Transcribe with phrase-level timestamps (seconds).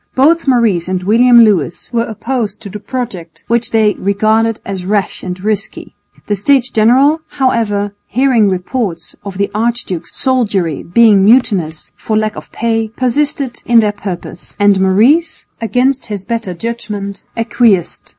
[0.15, 5.21] Both Maurice and William Lewis were opposed to the project, which they regarded as rash
[5.21, 5.93] and risky.
[6.25, 12.51] The States General, however, hearing reports of the archduke's soldiery being mutinous for lack of
[12.51, 18.09] pay, persisted in their purpose, and Maurice, against his better judgment, acquiesced.